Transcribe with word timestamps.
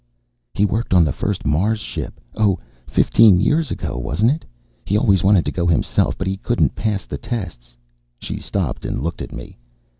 "He 0.55 0.65
worked 0.65 0.95
on 0.95 1.05
the 1.05 1.13
first 1.13 1.45
Mars 1.45 1.77
ship. 1.79 2.19
Oh, 2.35 2.57
fifteen 2.87 3.39
years 3.39 3.69
ago, 3.69 3.99
wasn't 3.99 4.31
it? 4.31 4.45
He 4.83 4.97
always 4.97 5.21
wanted 5.23 5.45
to 5.45 5.51
go 5.51 5.67
himself, 5.67 6.17
but 6.17 6.25
he 6.25 6.37
couldn't 6.37 6.73
pass 6.73 7.05
the 7.05 7.19
tests." 7.19 7.77
She 8.17 8.37
stopped 8.39 8.83
and 8.83 9.03
looked 9.03 9.21
at 9.21 9.31
me. 9.31 9.59